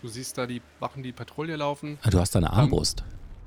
[0.00, 1.98] Du siehst da die Wachen, die Patrouille laufen.
[2.02, 3.02] Ah, Du hast da eine Armbrust.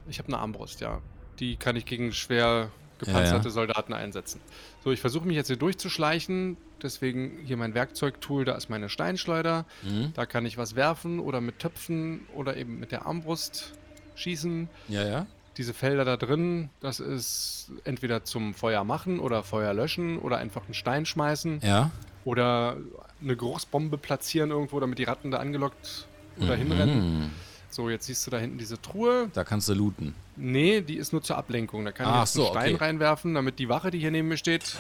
[0.10, 1.02] Ich habe eine Armbrust, ja.
[1.40, 3.50] Die kann ich gegen schwer gepanzerte Ja, ja.
[3.52, 4.42] Soldaten einsetzen.
[4.84, 6.58] So, ich versuche mich jetzt hier durchzuschleichen.
[6.82, 9.66] Deswegen hier mein Werkzeugtool, da ist meine Steinschleuder.
[9.82, 10.12] Mhm.
[10.14, 13.72] Da kann ich was werfen oder mit Töpfen oder eben mit der Armbrust
[14.16, 14.68] schießen.
[14.90, 15.26] Ja, ja.
[15.58, 20.66] Diese Felder da drin, das ist entweder zum Feuer machen oder Feuer löschen oder einfach
[20.66, 21.92] einen Stein schmeißen Ja.
[22.26, 22.78] oder
[23.22, 26.08] eine Geruchsbombe platzieren irgendwo, damit die Ratten da angelockt
[26.40, 27.20] oder hinrennen.
[27.20, 27.32] Mhm.
[27.70, 29.30] So, jetzt siehst du da hinten diese Truhe.
[29.34, 30.14] Da kannst du looten.
[30.36, 31.84] Nee, die ist nur zur Ablenkung.
[31.86, 32.84] Da kann ich Ach jetzt einen so, Stein okay.
[32.86, 34.76] reinwerfen, damit die Wache, die hier neben mir steht.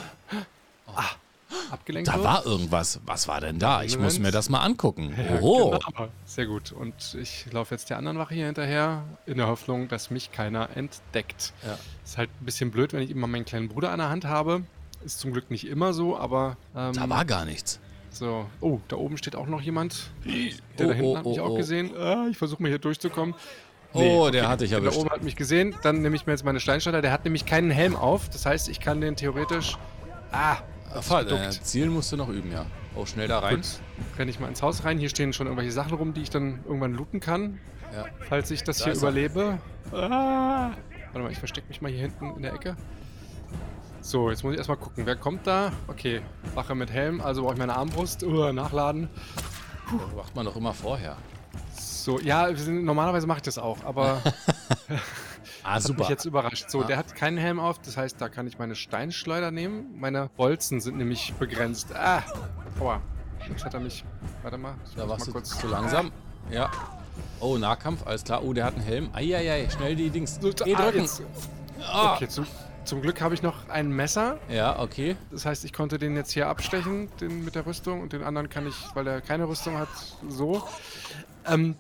[0.87, 1.03] Ah,
[1.71, 2.23] abgelenkt Da wird.
[2.23, 2.99] war irgendwas.
[3.05, 3.83] Was war denn da?
[3.83, 5.13] Ich muss mir das mal angucken.
[5.17, 5.71] Ja, Oh.
[5.71, 6.07] genau.
[6.25, 6.71] Sehr gut.
[6.71, 10.69] Und ich laufe jetzt der anderen Wache hier hinterher, in der Hoffnung, dass mich keiner
[10.75, 11.53] entdeckt.
[11.65, 11.77] Ja.
[12.03, 14.63] Ist halt ein bisschen blöd, wenn ich immer meinen kleinen Bruder an der Hand habe.
[15.03, 16.57] Ist zum Glück nicht immer so, aber.
[16.75, 17.79] Ähm, Da war gar nichts.
[18.09, 18.45] so.
[18.61, 20.09] Oh, da oben steht auch noch jemand.
[20.25, 21.57] Der Oh, da hinten oh, hat mich oh, auch oh.
[21.57, 21.95] gesehen.
[21.97, 23.35] Ah, ich versuche mal hier durchzukommen.
[23.93, 25.73] Oh, der hat dich Der da oben hat mich gesehen.
[25.83, 27.01] Dann nehme ich mir jetzt meine Steinschneider.
[27.01, 28.27] Der hat nämlich keinen Helm auf.
[28.29, 29.77] Das heißt, ich kann den theoretisch.
[30.33, 30.57] Ah,
[31.25, 31.41] Geduckt.
[31.41, 32.65] äh, Ziel musst du noch üben, ja.
[32.95, 33.57] Oh, schnell da rein.
[33.57, 33.65] Gut,
[34.29, 34.97] ich mal ins Haus rein.
[34.97, 37.59] Hier stehen schon irgendwelche Sachen rum, die ich dann irgendwann looten kann,
[37.93, 38.05] Ja.
[38.29, 38.99] falls ich das Da hier er.
[38.99, 39.57] überlebe.
[39.91, 40.71] Ah.
[41.11, 42.75] Warte mal, ich verstecke mich mal hier hinten in der Ecke.
[44.01, 45.71] So, jetzt muss ich erstmal gucken, wer kommt da?
[45.87, 46.21] Okay,
[46.53, 48.23] Wache mit Helm, also brauche ich meine Armbrust.
[48.23, 49.09] Uh, nachladen.
[49.85, 51.17] Das macht man doch immer vorher.
[51.79, 54.21] So, ja, normalerweise mache ich das auch, aber
[55.65, 56.69] Ah, das hat mich jetzt überrascht.
[56.69, 59.99] So, der hat keinen Helm auf, das heißt, da kann ich meine Steinschleuder nehmen.
[59.99, 61.93] Meine Bolzen sind nämlich begrenzt.
[61.95, 62.23] Ah,
[62.79, 63.01] aua.
[63.49, 64.03] Jetzt hat er mich.
[64.41, 66.11] Warte mal, Da warst mal du kurz zu langsam.
[66.51, 66.69] Ja.
[67.39, 68.43] Oh, Nahkampf, alles klar.
[68.43, 69.09] Oh, der hat einen Helm.
[69.13, 70.37] Eieiei, schnell die Dings.
[70.37, 71.01] Ah, drücken.
[71.01, 71.21] jetzt-
[71.81, 72.15] Ah.
[72.15, 72.45] Okay, zum,
[72.85, 74.39] zum Glück habe ich noch ein Messer.
[74.49, 75.15] Ja, okay.
[75.31, 78.49] Das heißt, ich konnte den jetzt hier abstechen, den mit der Rüstung, und den anderen
[78.49, 79.89] kann ich, weil er keine Rüstung hat,
[80.29, 80.63] so.
[81.47, 81.75] Ähm,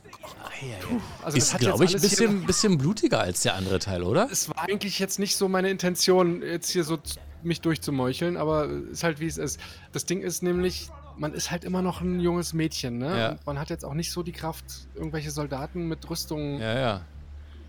[1.23, 4.27] also das Ist, glaube ich, ein bisschen, bisschen blutiger als der andere Teil, oder?
[4.31, 6.97] Es war eigentlich jetzt nicht so meine Intention, jetzt hier so
[7.43, 9.59] mich durchzumeucheln, aber ist halt wie es ist.
[9.91, 13.17] Das Ding ist nämlich, man ist halt immer noch ein junges Mädchen, ne?
[13.17, 13.29] Ja.
[13.31, 14.65] Und man hat jetzt auch nicht so die Kraft,
[14.95, 17.01] irgendwelche Soldaten mit Rüstung Ja, ja.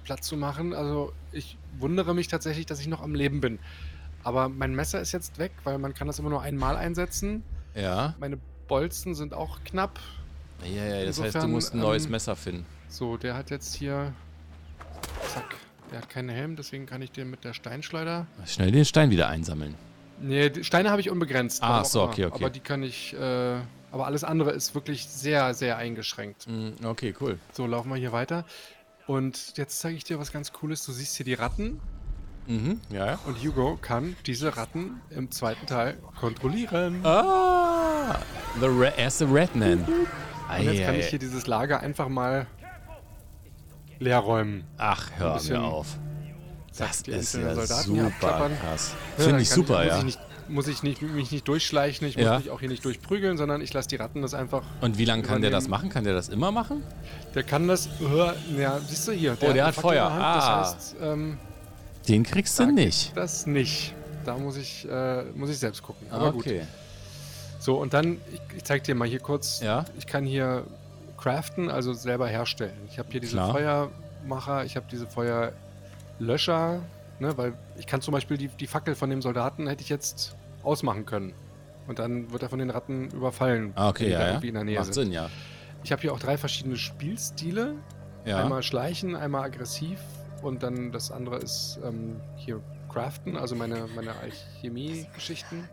[0.07, 0.73] Platt zu machen.
[0.73, 3.59] Also ich wundere mich tatsächlich, dass ich noch am Leben bin.
[4.23, 7.43] Aber mein Messer ist jetzt weg, weil man kann das immer nur einmal einsetzen.
[7.75, 8.15] Ja.
[8.19, 8.39] Meine
[8.69, 10.01] Bolzen sind auch knapp.
[10.65, 12.67] Ja, ja, das heißt, du Insofern, musst ein neues ähm, Messer finden.
[12.89, 14.15] So, der hat jetzt hier...
[15.35, 15.57] Zack.
[15.93, 18.27] Der hat keinen Helm, deswegen kann ich den mit der Steinschleuder...
[18.47, 19.75] Schnell den Stein wieder einsammeln.
[20.21, 21.63] Nee, Steine habe ich unbegrenzt.
[21.63, 22.45] Ah, so, okay, okay.
[22.45, 23.15] Aber die kann ich...
[23.15, 23.59] Äh,
[23.93, 26.47] aber alles andere ist wirklich sehr, sehr eingeschränkt.
[26.49, 27.39] Mm, Okay, cool.
[27.53, 28.45] So, laufen wir hier weiter.
[29.07, 30.85] Und jetzt zeige ich dir was ganz Cooles.
[30.85, 31.81] Du siehst hier die Ratten.
[32.47, 33.19] Mhm, ja.
[33.27, 37.05] Und Hugo kann diese Ratten im zweiten Teil kontrollieren.
[37.05, 38.19] Ah,
[38.61, 39.85] the Ra er ist der Redman.
[39.85, 42.47] Und jetzt kann ich hier dieses Lager einfach mal
[43.99, 44.65] leer räumen.
[44.77, 45.99] Ach, hör mir auf.
[46.77, 48.95] Das ist ja super krass.
[49.17, 49.99] Finde ich super, ja.
[49.99, 52.39] Ich nicht, muss ich nicht, mich nicht durchschleichen, ich muss Ja.
[52.39, 54.63] mich auch hier nicht durchprügeln, sondern ich lasse die Ratten das einfach.
[54.81, 55.89] Und wie lange kann der das machen?
[55.91, 56.83] Kann der das immer machen?
[57.35, 57.89] Der kann das.
[58.57, 59.37] Ja, siehst du hier.
[59.41, 59.95] Oh, der hat in Feuer.
[60.09, 60.61] der Ah.
[60.63, 61.39] Das heißt, ähm,
[62.09, 63.17] Den kriegst du nicht.
[63.17, 63.95] Das nicht.
[64.25, 66.07] Da muss ich, äh, muss ich selbst gucken.
[66.11, 66.43] Aber gut.
[66.47, 66.63] okay.
[67.59, 69.61] So, und dann, ich, ich zeig dir mal hier kurz.
[69.61, 69.85] Ja.
[69.99, 70.65] Ich kann hier
[71.17, 72.77] craften, also selber herstellen.
[72.91, 73.51] Ich habe hier diese Klar.
[73.53, 76.81] Feuermacher, ich habe diese Feuerlöscher,
[77.19, 80.37] ne, weil ich kann zum Beispiel die, die Fackel von dem Soldaten hätte ich jetzt
[80.63, 81.35] ausmachen können.
[81.87, 83.73] Und dann wird er von den Ratten überfallen.
[83.77, 84.39] Ah, okay, ja, ja.
[84.39, 85.05] in der Nähe Macht sind.
[85.05, 85.31] Sinn, ja.
[85.85, 87.75] Ich habe hier auch drei verschiedene Spielstile.
[88.25, 88.43] Ja.
[88.43, 90.01] Einmal schleichen, einmal aggressiv
[90.43, 92.61] und dann das andere ist ähm, hier
[92.93, 95.69] craften, also meine, meine Alchemie-Geschichten.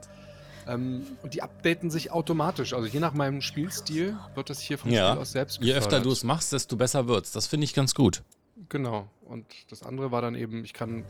[0.67, 2.73] Ähm, und die updaten sich automatisch.
[2.73, 5.10] Also je nach meinem Spielstil wird das hier vom Ja.
[5.12, 6.06] Spiel aus selbst Je öfter gefördert.
[6.06, 7.32] du es machst, desto besser wird's.
[7.32, 8.23] Das finde ich ganz gut.
[8.69, 9.08] Genau.
[9.26, 11.06] Und das andere war dann eben, ich kann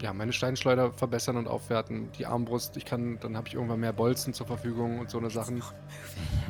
[0.00, 3.92] ja meine Steinschleuder verbessern und aufwerten, die Armbrust, ich kann, dann habe ich irgendwann mehr
[3.92, 5.62] Bolzen zur Verfügung und so eine Sachen.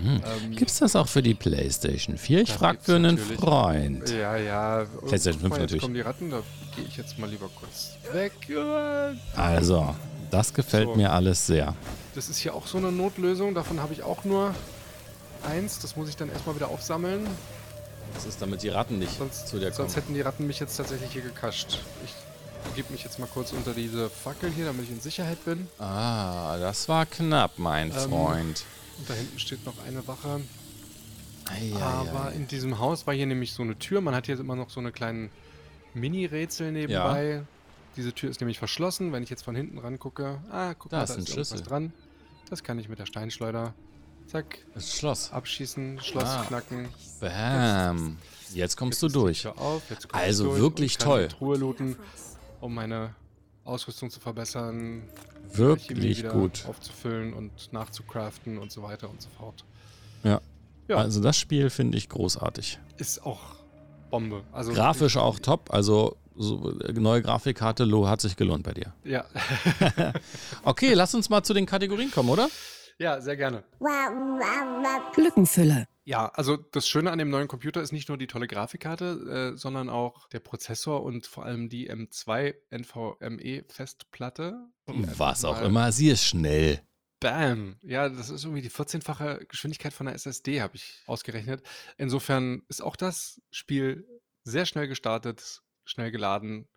[0.04, 2.42] Ähm, Gibt's das auch für die PlayStation 4?
[2.42, 3.40] Ich frage für einen natürlich.
[3.40, 4.10] Freund.
[4.10, 4.84] Ja, ja.
[5.06, 5.82] PlayStation 5 Guck mal, jetzt natürlich.
[5.82, 6.42] kommen die Ratten, da
[6.76, 8.32] gehe ich jetzt mal lieber kurz weg.
[9.34, 9.94] Also,
[10.30, 10.94] das gefällt So.
[10.94, 11.74] mir alles sehr.
[12.14, 13.54] Das ist hier auch so eine Notlösung.
[13.54, 14.54] Davon habe ich auch nur
[15.48, 15.78] eins.
[15.80, 17.26] Das muss ich dann erstmal wieder aufsammeln.
[18.14, 19.74] Das ist damit die Ratten nicht Sonst, zu dir kommen.
[19.76, 21.78] sonst hätten die Ratten mich jetzt tatsächlich hier gekascht.
[22.04, 22.12] Ich
[22.70, 25.68] begebe mich jetzt mal kurz unter diese Fackel hier, damit ich in Sicherheit bin.
[25.78, 28.64] Ah, das war knapp, mein Ähm, Freund.
[28.98, 30.40] Und da hinten steht noch eine Wache.
[31.50, 32.32] Ei, ei, Aber ei.
[32.32, 34.00] in diesem Haus war hier nämlich so eine Tür.
[34.00, 35.30] Man hat hier immer noch so eine kleinen
[35.94, 37.42] Mini-Rätsel nebenbei.
[37.96, 39.12] Diese Tür ist nämlich verschlossen.
[39.12, 41.48] Wenn ich jetzt von hinten rangucke, ah, guck Da mal, ist da ein ist irgendwas
[41.50, 41.66] Schlüssel.
[41.66, 41.92] dran.
[42.50, 43.74] Das kann ich mit der Steinschleuder.
[44.30, 45.32] Zack, Das Schloss.
[45.32, 46.44] abschießen, Schloss Ah.
[46.46, 46.88] knacken.
[47.20, 48.18] Bam.
[48.54, 49.46] Jetzt kommst du Jetzt die durch.
[49.46, 51.28] Auf, Also durch wirklich toll.
[51.28, 51.96] Truhe looten,
[52.60, 53.14] um meine
[53.64, 55.02] Ausrüstung zu verbessern,
[55.52, 56.64] Wirklich wieder gut.
[56.68, 59.64] aufzufüllen und nachzucraften und so weiter und so fort.
[60.24, 60.40] Ja.
[60.88, 60.96] Ja.
[60.96, 62.78] Also das Spiel finde ich großartig.
[62.98, 63.40] Ist auch
[64.10, 64.42] Bombe.
[64.52, 65.72] Also Grafisch ich, auch top.
[65.72, 68.92] Also so, neue Grafikkarte, Lo, hat sich gelohnt bei dir.
[69.04, 69.24] Ja.
[70.64, 72.48] Okay, lass uns mal zu den Kategorien kommen, oder?
[72.98, 73.64] Ja, sehr gerne.
[75.16, 75.86] Lückenfüller.
[76.04, 79.58] Ja, also das Schöne an dem neuen Computer ist nicht nur die tolle Grafikkarte, äh,
[79.58, 84.68] sondern auch der Prozessor und vor allem die M2 NVMe Festplatte.
[84.86, 85.92] Um Was auch immer.
[85.92, 86.80] Sie ist schnell.
[87.20, 87.76] Bam.
[87.82, 91.62] Ja, das ist irgendwie die 14-fache Geschwindigkeit von der SSD, habe ich ausgerechnet.
[91.96, 94.06] Insofern ist auch das Spiel
[94.44, 96.68] sehr schnell gestartet, schnell geladen.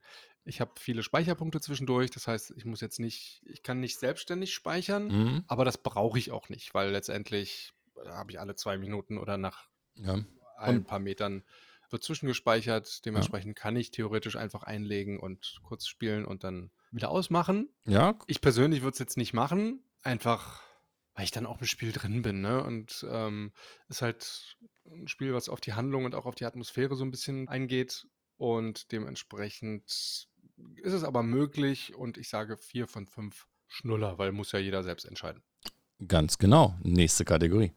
[0.44, 4.54] Ich habe viele Speicherpunkte zwischendurch, das heißt, ich muss jetzt nicht, ich kann nicht selbstständig
[4.54, 5.44] speichern, Mhm.
[5.48, 7.74] aber das brauche ich auch nicht, weil letztendlich
[8.04, 10.20] äh, habe ich alle zwei Minuten oder nach Ja.
[10.58, 11.44] ein paar Metern
[11.90, 13.06] wird zwischengespeichert.
[13.06, 17.70] Dementsprechend kann ich theoretisch einfach einlegen und kurz spielen und dann wieder ausmachen.
[17.86, 20.62] Ja, Ich persönlich würde es jetzt nicht machen, einfach
[21.14, 22.40] weil ich dann auch im Spiel drin bin.
[22.42, 22.64] Ne?
[22.64, 23.52] Und ähm,
[23.90, 27.12] ist halt ein Spiel, was auf die Handlung und auch auf die Atmosphäre so ein
[27.12, 28.08] bisschen eingeht.
[28.38, 30.30] Und dementsprechend
[30.82, 34.84] ist es aber möglich und ich sage vier von fünf Schnuller, weil muss ja jeder
[34.84, 35.44] selbst entscheiden.
[36.08, 36.76] ganz genau.
[36.84, 37.72] Nächste Kategorie.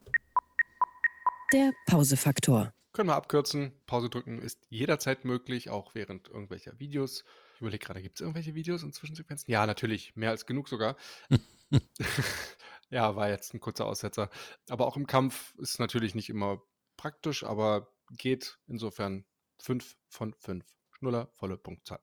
[1.53, 2.73] Der Pausefaktor.
[2.93, 3.73] Können wir abkürzen.
[3.87, 7.25] Pause drücken ist jederzeit möglich, auch während irgendwelcher Videos.
[7.55, 9.51] Ich überlege gerade, gibt es irgendwelche Videos und Zwischensequenzen?
[9.51, 10.17] Ja, natürlich.
[10.17, 10.97] Mehr als genug sogar.
[12.91, 14.31] ja, war jetzt ein kurzer Aussetzer.
[14.69, 16.63] Aber auch im Kampf ist natürlich nicht immer
[16.97, 18.59] praktisch, aber geht.
[18.67, 19.25] Insofern
[19.61, 20.65] 5 von 5.
[20.93, 22.01] Schnuller, volle Punktzahl.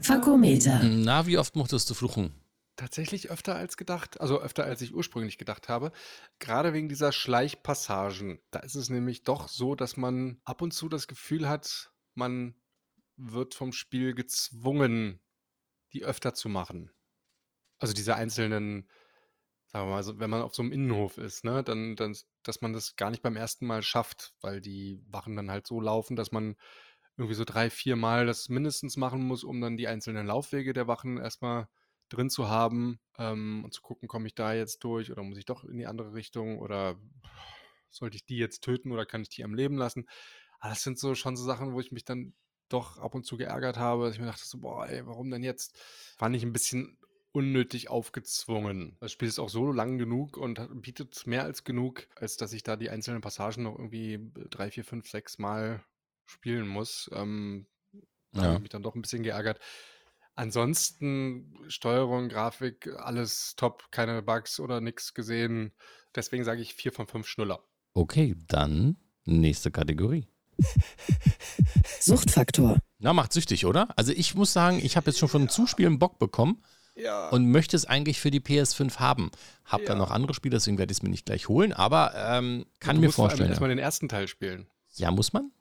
[0.00, 0.82] Fakometer.
[0.82, 2.32] Na, wie oft musstest du fluchen?
[2.76, 5.90] Tatsächlich öfter als gedacht, also öfter als ich ursprünglich gedacht habe.
[6.38, 8.38] Gerade wegen dieser Schleichpassagen.
[8.50, 12.54] Da ist es nämlich doch so, dass man ab und zu das Gefühl hat, man
[13.16, 15.20] wird vom Spiel gezwungen,
[15.92, 16.90] die öfter zu machen.
[17.78, 18.88] Also diese einzelnen,
[19.68, 22.62] sagen wir mal, so, wenn man auf so einem Innenhof ist, ne, dann, dann, dass
[22.62, 26.16] man das gar nicht beim ersten Mal schafft, weil die Wachen dann halt so laufen,
[26.16, 26.56] dass man
[27.16, 30.88] irgendwie so drei, vier Mal das mindestens machen muss, um dann die einzelnen Laufwege der
[30.88, 31.68] Wachen erstmal
[32.08, 35.44] drin zu haben ähm, und zu gucken, komme ich da jetzt durch oder muss ich
[35.44, 36.98] doch in die andere Richtung oder
[37.90, 40.08] sollte ich die jetzt töten oder kann ich die am Leben lassen?
[40.60, 42.34] Aber das sind so schon so Sachen, wo ich mich dann
[42.68, 45.42] doch ab und zu geärgert habe, dass ich mir dachte so, boah, ey, warum denn
[45.42, 45.76] jetzt?
[46.16, 46.98] Fand ich ein bisschen
[47.32, 48.96] unnötig aufgezwungen.
[49.00, 52.62] Das Spiel ist auch so lang genug und bietet mehr als genug, als dass ich
[52.62, 54.18] da die einzelnen Passagen noch irgendwie
[54.50, 55.84] drei, vier, fünf, sechs Mal
[56.26, 57.10] spielen muss.
[57.12, 57.66] Ähm,
[58.32, 59.58] da habe ich mich dann doch ein bisschen geärgert.
[60.34, 65.72] Ansonsten Steuerung, Grafik, alles top, keine Bugs oder nichts gesehen.
[66.14, 67.64] Deswegen sage ich 4 von 5 Schnuller.
[67.92, 70.28] Okay, dann nächste Kategorie.
[72.00, 72.78] Suchtfaktor.
[72.98, 73.88] Na, macht süchtig, oder?
[73.96, 76.62] Also ich muss sagen, ich habe jetzt schon von Zuspielen Bock bekommen
[76.98, 77.28] Ja.
[77.30, 79.30] und möchte es eigentlich für die PS5 haben.
[79.64, 79.86] Hab Ja.
[79.88, 82.96] dann noch andere Spiele, deswegen werde ich es mir nicht gleich holen, aber ähm, kann
[82.96, 83.50] du mir musst vor allem vorstellen.
[83.50, 83.76] erstmal Ja.
[83.76, 84.66] den ersten Teil spielen.
[84.96, 85.52] ja, muss man?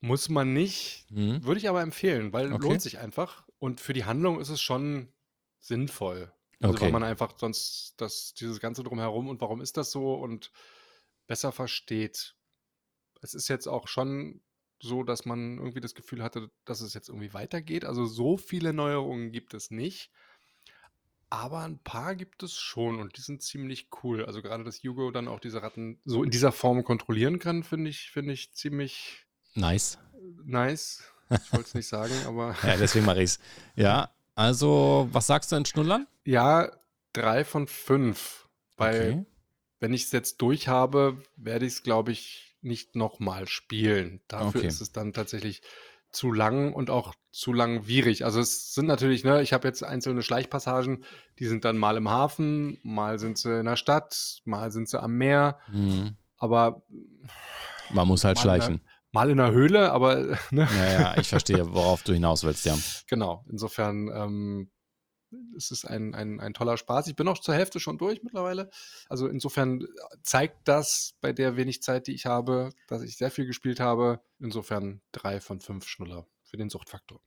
[0.00, 1.44] Muss man nicht, Mhm.
[1.44, 2.62] würde ich aber empfehlen, weil Okay.
[2.68, 3.46] lohnt sich einfach.
[3.58, 5.12] Und für die Handlung ist es schon
[5.58, 6.32] sinnvoll.
[6.62, 6.84] Also Okay.
[6.86, 10.50] weil man einfach sonst das, dieses Ganze drumherum und warum ist das so und
[11.26, 12.34] besser versteht.
[13.22, 14.40] Es ist jetzt auch schon
[14.82, 17.84] so, dass man irgendwie das Gefühl hatte, dass es jetzt irgendwie weitergeht.
[17.84, 20.10] Also so viele Neuerungen gibt es nicht.
[21.30, 24.24] Aber ein paar gibt es schon und die sind ziemlich cool.
[24.24, 27.88] Also gerade, dass Hugo dann auch diese Ratten so in dieser Form kontrollieren kann, finde
[27.90, 29.98] ich, finde ich ziemlich Nice.
[30.44, 31.02] nice.
[31.30, 33.38] Ich wollte es nicht sagen, aber Ja, deswegen mache ich es.
[33.76, 36.06] Ja, also, was sagst du in Schnullern?
[36.24, 36.70] ja,
[37.12, 38.48] drei von fünf.
[38.76, 39.24] Weil Okay.
[39.80, 44.20] wenn ich es jetzt durch habe, werde ich es, glaube ich, nicht nochmal spielen.
[44.28, 44.66] Dafür Okay.
[44.68, 45.62] ist es dann tatsächlich
[46.12, 48.24] zu lang und auch zu langwierig.
[48.24, 51.04] Also es sind natürlich, ne, ich habe jetzt einzelne Schleichpassagen,
[51.38, 55.00] die sind dann mal im Hafen, mal sind sie in der Stadt, mal sind sie
[55.00, 56.16] am Meer, Mhm.
[56.38, 56.82] aber
[57.90, 58.80] Man muss halt Mal, schleichen.
[59.12, 60.16] mal in der Höhle, aber
[60.50, 62.76] ne, Ja, ja, ich verstehe, worauf du hinaus willst, ja.
[63.08, 64.70] Genau, insofern ähm,
[65.56, 67.06] es ist ein, ein, ein toller Spaß.
[67.08, 68.70] Ich bin auch zur Hälfte schon durch mittlerweile.
[69.08, 69.86] Also insofern
[70.22, 74.20] zeigt das bei der wenig Zeit, die ich habe, dass ich sehr viel gespielt habe.
[74.38, 77.20] Insofern drei von fünf Schnuller für den Suchtfaktor.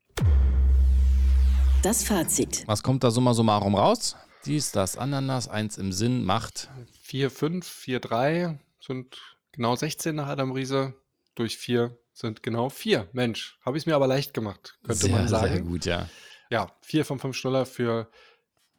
[1.81, 2.63] Das Fazit.
[2.65, 4.15] Was kommt da summa summarum raus?
[4.45, 6.69] Dies, das, Ananas, eins im Sinn, macht.
[7.03, 9.17] 4, 5, 4, 3 sind
[9.53, 10.95] genau 16 nach Adam Riese.
[11.35, 13.07] Durch 4 sind genau 4.
[13.13, 15.53] Mensch, habe ich es mir aber leicht gemacht, könnte sehr, man sagen.
[15.53, 16.09] sehr gut, ja.
[16.53, 18.11] Ja, 4 von 5 Schnuller für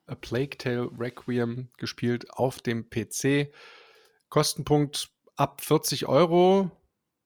[0.07, 3.53] A Plague Tale Requiem gespielt auf dem PC.
[4.29, 6.71] Kostenpunkt ab 40 Euro,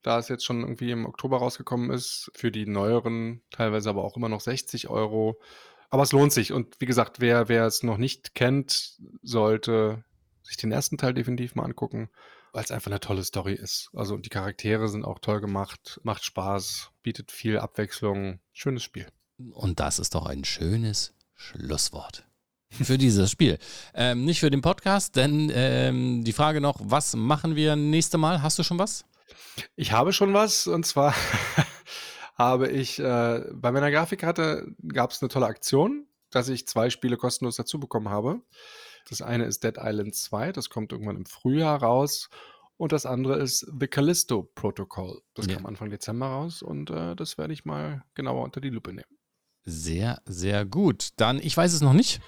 [0.00, 2.30] da es jetzt schon irgendwie im Oktober rausgekommen ist.
[2.34, 5.38] Für die neueren teilweise aber auch immer noch 60 Euro.
[5.90, 6.50] Aber es lohnt sich.
[6.54, 10.02] Und wie gesagt, wer, wer es noch nicht kennt, sollte
[10.40, 12.08] sich den ersten Teil definitiv mal angucken,
[12.54, 13.90] weil es einfach eine tolle Story ist.
[13.92, 18.40] Also die Charaktere sind auch toll gemacht, macht Spaß, bietet viel Abwechslung.
[18.54, 19.08] Schönes Spiel.
[19.52, 22.24] Und das ist doch ein schönes Schlusswort
[22.70, 23.58] für dieses Spiel.
[23.94, 28.42] Ähm, nicht für den Podcast, denn ähm, die Frage noch, was machen wir nächste Mal?
[28.42, 29.04] Hast du schon was?
[29.76, 31.14] Ich habe schon was und zwar
[32.34, 37.16] habe ich äh, bei meiner Grafikkarte gab es eine tolle Aktion dass ich zwei Spiele
[37.16, 38.42] kostenlos dazu bekommen habe.
[39.08, 42.28] Das eine ist Dead Island 2, das kommt irgendwann im Frühjahr raus.
[42.76, 45.20] Und das andere ist The Callisto Protocol.
[45.34, 45.56] Das Ja.
[45.56, 49.17] kam Anfang Dezember raus und äh, das werde ich mal genauer unter die Lupe nehmen.
[49.68, 51.10] Sehr, sehr gut.
[51.16, 52.20] Dann, ich weiß es noch nicht.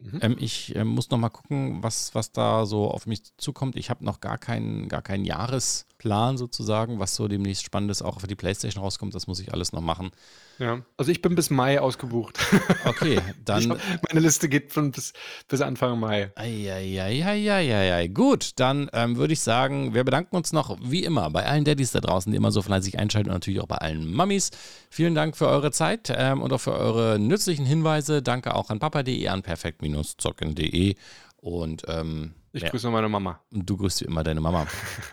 [0.00, 0.20] Mhm.
[0.22, 3.76] Ähm, ich ähm, muss noch mal gucken, was, was da so auf mich zukommt.
[3.76, 8.26] Ich habe noch gar keinen, gar keinen Jahresplan sozusagen, was so demnächst Spannendes auch für
[8.26, 9.14] die Playstation rauskommt.
[9.14, 10.10] Das muss ich alles noch machen.
[10.58, 10.82] Ja.
[10.96, 12.38] Also ich bin bis Mai ausgebucht.
[12.84, 13.70] Okay, dann.
[13.70, 15.12] hab, meine Liste geht von bis,
[15.46, 16.32] bis Anfang Mai.
[16.36, 18.08] Eieieiei.
[18.08, 21.92] Gut, dann ähm, würde ich sagen, wir bedanken uns noch wie immer bei allen Daddys
[21.92, 24.50] da draußen, die immer so fleißig einschalten und natürlich auch bei allen Mummies.
[24.90, 28.22] Vielen Dank für eure Zeit ähm, und auch für eure nützlichen Hinweise.
[28.22, 30.94] Danke auch an papa.de, an perfekt-zocken.de
[31.36, 33.40] und ähm, Ich ja, grüße meine Mama.
[33.50, 34.66] du grüßt wie immer deine Mama.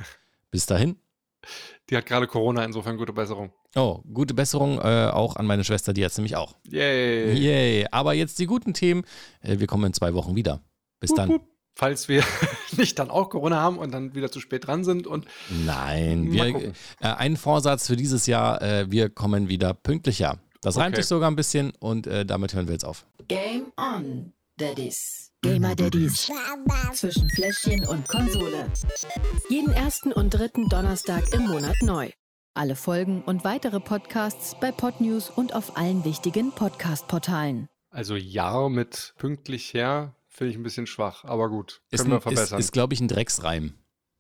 [0.52, 0.98] Bis dahin.
[1.90, 3.52] Die hat gerade Corona, insofern gute Besserung.
[3.76, 6.56] Oh, gute Besserung äh, auch an meine Schwester, die hat es nämlich auch.
[6.70, 7.34] Yay.
[7.34, 7.88] Yay.
[7.92, 9.04] Aber jetzt die guten Themen.
[9.42, 10.62] Äh, wir kommen in zwei Wochen wieder.
[11.00, 11.30] Bis dann.
[11.30, 11.48] hup.
[11.78, 12.24] Falls wir
[12.78, 15.26] nicht dann auch Corona haben und dann wieder zu spät dran sind und
[15.66, 20.40] Nein, wir, äh, ein Vorsatz für dieses Jahr, äh, wir kommen wieder pünktlicher.
[20.62, 21.02] Das reimt Okay.
[21.02, 23.06] sich sogar ein bisschen und äh, damit hören wir jetzt auf.
[23.28, 25.25] Game on, Daddies.
[25.46, 26.32] Gamer Daddies.
[26.94, 28.66] Zwischen Fläschchen und Konsole.
[29.50, 32.10] Jeden ersten und dritten Donnerstag im Monat neu.
[32.56, 37.68] Alle Folgen und weitere Podcasts bei Podnews und auf allen wichtigen Podcast-Portalen.
[37.92, 42.16] also Jahr mit pünktlich her finde ich ein bisschen schwach, aber gut, Ist, können wir
[42.16, 42.60] ein- ist, verbessern.
[42.60, 43.76] ist glaube ich, ein Drecksreim.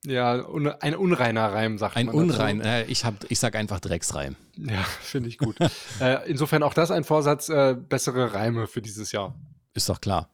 [0.05, 2.27] ja, un, ein unreiner Reim sagt Ein man dazu.
[2.33, 2.61] Unrein.
[2.61, 4.35] Äh, ich, hab, ich sag einfach Drecksreim.
[4.57, 5.57] Ja, finde ich gut.
[5.99, 9.35] äh, insofern auch das ein Vorsatz, äh, bessere Reime für dieses Jahr.
[9.73, 10.29] Ist doch klar.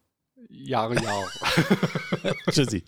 [0.65, 1.15] 羊羊
[2.51, 2.83] 自己